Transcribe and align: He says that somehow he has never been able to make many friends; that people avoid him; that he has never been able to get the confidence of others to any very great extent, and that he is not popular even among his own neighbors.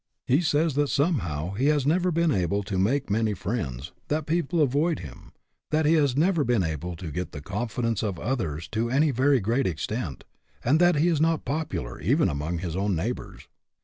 He 0.25 0.41
says 0.41 0.73
that 0.73 0.87
somehow 0.89 1.51
he 1.53 1.67
has 1.67 1.85
never 1.85 2.09
been 2.09 2.31
able 2.31 2.63
to 2.63 2.79
make 2.79 3.11
many 3.11 3.35
friends; 3.35 3.91
that 4.07 4.25
people 4.25 4.59
avoid 4.59 4.97
him; 5.01 5.31
that 5.69 5.85
he 5.85 5.93
has 5.93 6.17
never 6.17 6.43
been 6.43 6.63
able 6.63 6.95
to 6.95 7.11
get 7.11 7.33
the 7.33 7.39
confidence 7.39 8.01
of 8.01 8.17
others 8.17 8.67
to 8.69 8.89
any 8.89 9.11
very 9.11 9.39
great 9.39 9.67
extent, 9.67 10.23
and 10.65 10.79
that 10.79 10.95
he 10.95 11.07
is 11.07 11.21
not 11.21 11.45
popular 11.45 11.99
even 12.01 12.29
among 12.29 12.57
his 12.57 12.75
own 12.75 12.95
neighbors. 12.95 13.47